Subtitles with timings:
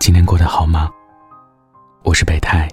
[0.00, 0.90] 今天过得好吗？
[2.04, 2.66] 我是北太。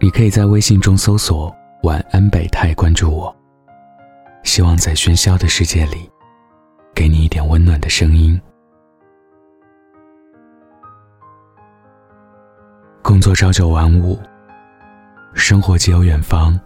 [0.00, 1.54] 你可以在微信中搜索
[1.84, 3.34] “晚安北太”，关注我。
[4.42, 6.10] 希望在喧嚣的世界里，
[6.96, 8.38] 给你一点温暖的声音。
[13.00, 14.18] 工作朝九晚五，
[15.32, 16.58] 生活既有远方，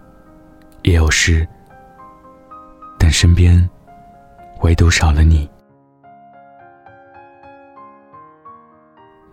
[0.85, 1.47] 也有诗，
[2.99, 3.69] 但身边
[4.63, 5.47] 唯独少了你。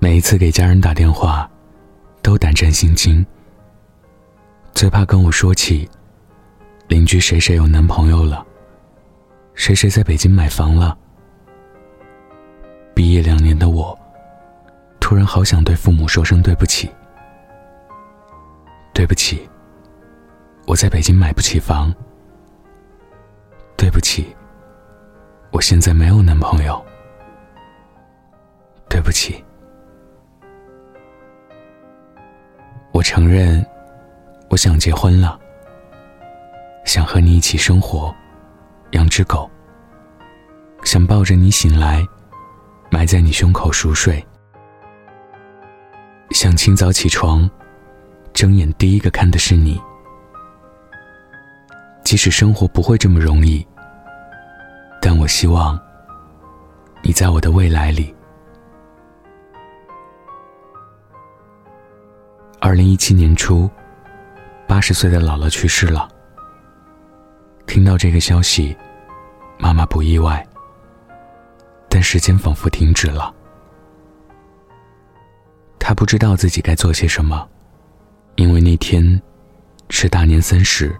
[0.09, 1.47] 每一次给家人打电话，
[2.23, 3.23] 都胆战心惊。
[4.73, 5.87] 最怕跟我说起，
[6.87, 8.43] 邻居谁谁有男朋友了，
[9.53, 10.97] 谁谁在北京买房了。
[12.95, 13.95] 毕业两年的我，
[14.99, 16.89] 突然好想对父母说声对不起。
[18.95, 19.47] 对不起，
[20.65, 21.93] 我在北京买不起房。
[23.77, 24.35] 对不起，
[25.51, 26.83] 我现在没有男朋友。
[28.89, 29.45] 对不起，
[33.09, 33.65] 承认。
[34.51, 35.39] 我想结婚了，
[36.85, 38.13] 想和你一起生活，
[38.91, 39.49] 养只狗。
[40.83, 42.05] 想抱着你醒来，
[42.91, 44.23] 埋在你胸口熟睡。
[46.29, 47.49] 想清早起床，
[48.31, 49.81] 睁眼第一个看的是你。
[52.03, 53.65] 即使生活不会这么容易，
[55.01, 55.79] 但我希望
[57.01, 58.13] 你在我的未来里。
[62.59, 63.69] 二零一七年初。
[64.67, 66.07] 八十岁的姥姥去世了。
[67.65, 68.77] 听到这个消息，
[69.57, 70.47] 妈妈不意外，
[71.89, 73.33] 但时间仿佛停止了。
[75.79, 77.49] 她不知道自己该做些什么，
[78.35, 79.19] 因为那天
[79.89, 80.95] 是大年三十，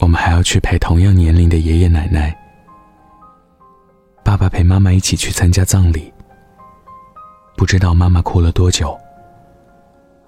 [0.00, 2.36] 我们还要去陪同样年龄的爷爷奶奶。
[4.24, 6.12] 爸爸陪妈妈一起去参加葬礼，
[7.56, 8.98] 不知道妈妈哭了多久。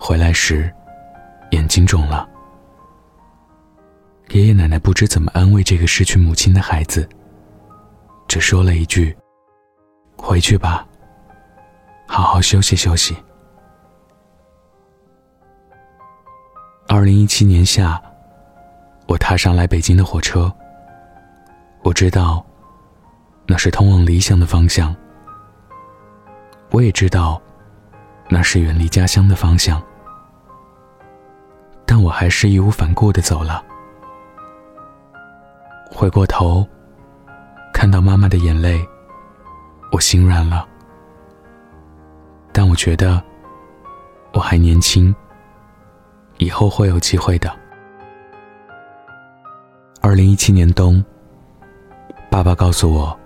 [0.00, 0.72] 回来时。
[1.50, 2.28] 眼睛肿了，
[4.28, 7.09] 爷爷奶奶不知怎么安慰这个失去母亲的孩子，
[8.28, 9.16] 只说了一句
[10.16, 10.87] ：“回去吧，
[12.06, 13.16] 好好休息休息。”
[16.87, 18.00] 二零一七年夏，
[19.09, 20.55] 我踏上来北京的火车。
[21.82, 22.47] 我知道，
[23.44, 24.94] 那是通往理想的方向。
[26.71, 27.43] 我也知道，
[28.28, 29.82] 那是远离家乡的方向。
[31.91, 33.65] 但我还是义无反顾的走了。
[35.91, 36.65] 回过头，
[37.75, 38.81] 看到妈妈的眼泪，
[39.91, 40.69] 我心软了。
[42.53, 43.21] 但我觉得
[44.33, 45.12] 我还年轻，
[46.39, 47.53] 以后会有机会的。
[50.00, 51.05] 二零一七年冬，
[52.31, 53.19] 爸爸告诉我，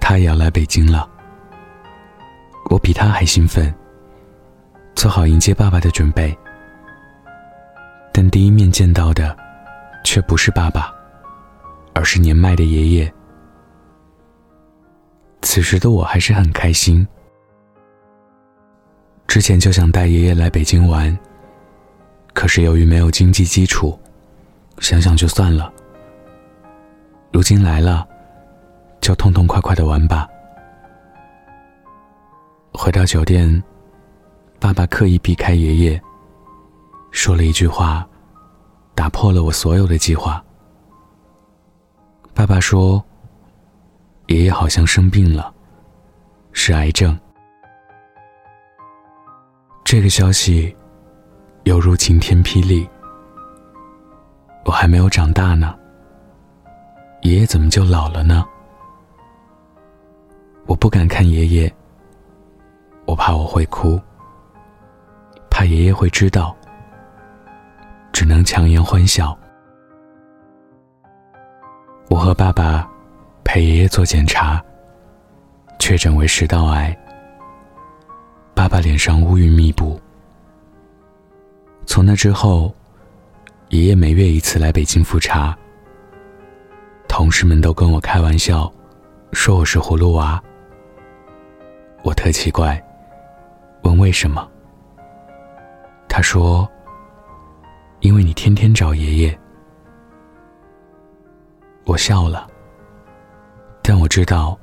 [0.00, 1.08] 他也要来北京了。
[2.70, 3.72] 我比他还兴奋，
[4.96, 6.36] 做好迎接爸爸的准备。
[8.16, 9.36] 但第一面见到的，
[10.04, 10.94] 却不是爸爸，
[11.94, 13.12] 而是年迈的爷爷。
[15.42, 17.04] 此时的我还是很开心。
[19.26, 21.18] 之前就想带爷爷来北京玩，
[22.32, 23.98] 可是由于没有经济基础，
[24.78, 25.72] 想想就算了。
[27.32, 28.06] 如今来了，
[29.00, 30.28] 就痛痛快快的玩吧。
[32.72, 33.60] 回到酒店，
[34.60, 36.00] 爸爸刻意避开爷爷。
[37.14, 38.04] 说了一句话，
[38.92, 40.44] 打破了我所有的计划。
[42.34, 43.02] 爸爸说
[44.26, 45.54] ：“爷爷好像生病了，
[46.50, 47.16] 是癌症。”
[49.84, 50.74] 这个消息
[51.62, 52.86] 犹如晴天霹雳。
[54.64, 55.72] 我还没有长大呢，
[57.22, 58.44] 爷爷怎么就老了呢？
[60.66, 61.72] 我不敢看爷爷，
[63.06, 64.00] 我怕我会哭，
[65.48, 66.54] 怕爷爷会知道。
[68.14, 69.36] 只能强颜欢笑。
[72.08, 72.88] 我和爸爸
[73.42, 74.62] 陪爷爷做检查，
[75.80, 76.96] 确诊为食道癌。
[78.54, 80.00] 爸爸脸上乌云密布。
[81.86, 82.72] 从那之后，
[83.70, 85.52] 爷爷每月一次来北京复查。
[87.08, 88.72] 同事们都跟我开玩笑，
[89.32, 90.40] 说我是葫芦娃。
[92.04, 92.80] 我特奇怪，
[93.82, 94.48] 问为什么？
[96.08, 96.70] 他说。
[98.04, 99.38] 因为你天天找爷爷，
[101.86, 102.46] 我笑了。
[103.82, 104.58] 但我知道，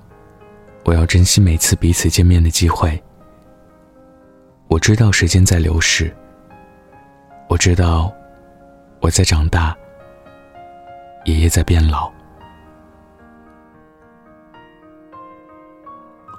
[0.85, 3.03] 我要珍惜每次彼此见面的机会。
[4.67, 6.15] 我知道时间在流逝，
[7.49, 8.13] 我知道
[8.99, 9.75] 我在长大，
[11.25, 12.11] 爷爷在变老。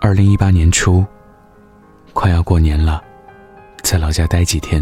[0.00, 1.04] 二零一八年初，
[2.12, 3.02] 快要过年了，
[3.82, 4.80] 在老家待几天，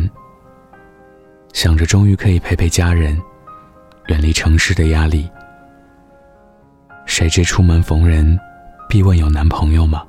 [1.52, 3.20] 想着终于可以陪陪家人，
[4.06, 5.31] 远离城市的压力。
[7.06, 8.38] 谁知出门逢人，
[8.88, 10.06] 必问有男朋友吗？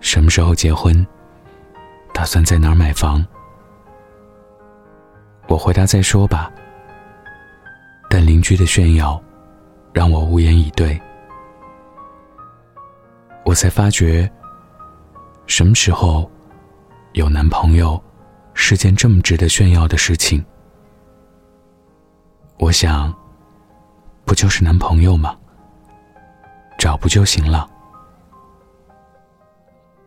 [0.00, 1.06] 什么时候结婚？
[2.12, 3.24] 打算在哪儿买房？
[5.46, 6.50] 我回答再说吧。
[8.10, 9.22] 但邻居的炫耀，
[9.92, 11.00] 让我无言以对。
[13.44, 14.30] 我才发觉，
[15.46, 16.30] 什么时候
[17.12, 18.02] 有男朋友
[18.60, 20.44] 是件这么值得炫耀的事情？
[22.58, 23.14] 我想，
[24.24, 25.34] 不就是男朋友吗？
[26.76, 27.70] 找不就行了？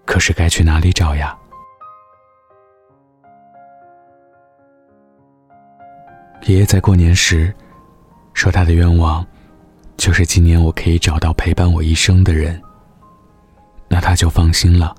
[0.06, 1.36] 可是该去哪里找呀？
[6.44, 7.56] 爷爷在过年时
[8.33, 9.25] 说，他的愿望
[9.95, 12.62] 就是今年我可以找到陪伴我一生的人。
[13.88, 14.94] 那他就放心了。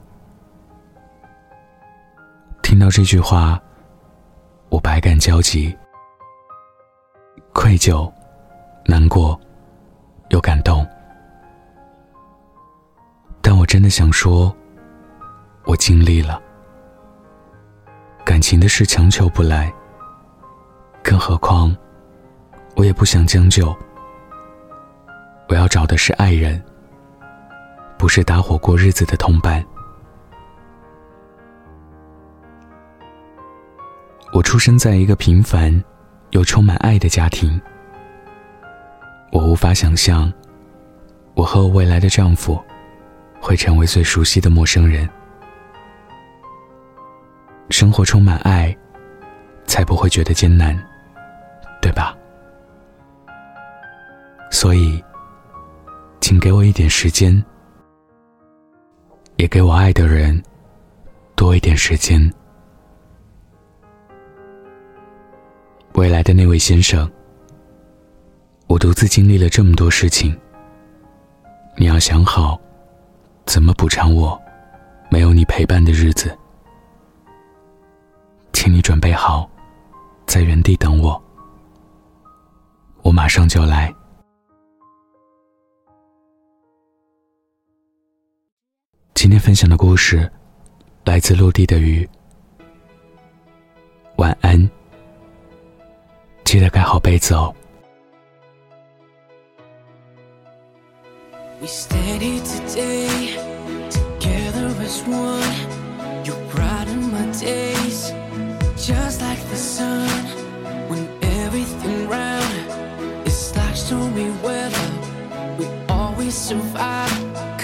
[2.73, 3.61] 听到这句话，
[4.71, 5.77] 我百感交集，
[7.53, 8.11] 愧疚、
[8.87, 9.39] 难过，
[10.31, 10.83] 又感动。
[13.43, 14.51] 但我真的想说，
[15.65, 16.41] 我尽力了。
[18.25, 19.71] 感情的事强求不来，
[21.03, 21.77] 更何况，
[22.75, 23.77] 我也不想将就。
[25.47, 26.59] 我要找的是爱人。
[27.99, 29.63] 不是搭伙过日子的同伴。
[34.33, 35.73] 我出生在一个平凡
[36.31, 37.61] 又充满爱的家庭。
[39.31, 40.33] 我无法想象，
[41.35, 42.59] 我和我未来的丈夫
[43.41, 45.09] 会成为最熟悉的陌生人。
[47.69, 48.75] 生活充满爱，
[49.67, 50.75] 才不会觉得艰难，
[51.81, 52.17] 对吧？
[54.51, 55.03] 所以，
[56.21, 57.43] 请给我一点时间。
[59.37, 60.41] 也给我爱的人
[61.35, 62.33] 多一点时间。
[65.95, 67.11] 未来的那位先生，
[68.67, 70.37] 我独自经历了这么多事情，
[71.77, 72.59] 你要想好
[73.45, 74.41] 怎么补偿我
[75.11, 76.37] 没有你陪伴的日子。
[78.53, 79.49] 请你准备好，
[80.27, 81.23] 在原地等我，
[83.03, 83.95] 我马上就来。
[89.15, 90.31] 今天分享的故事
[91.05, 92.09] 来自陆地的雨。
[94.17, 94.71] 晚安，
[96.52, 97.54] 记得盖好被子哦。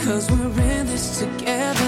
[0.03, 1.86] Cause we're in this together.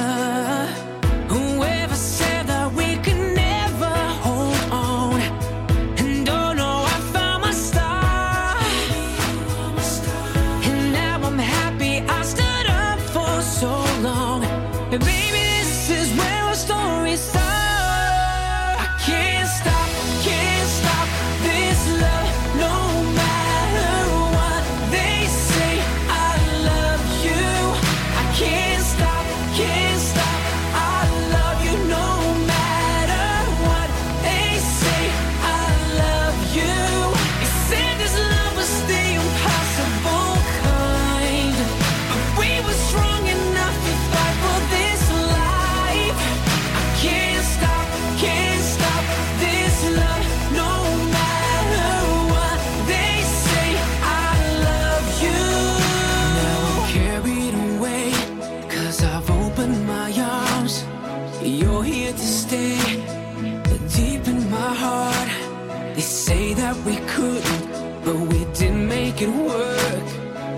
[65.95, 67.65] They say that we couldn't,
[68.05, 70.09] but we did make it work.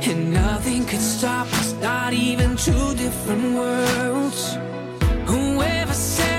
[0.09, 4.43] And nothing could stop us, not even two different worlds.
[5.27, 6.32] Whoever said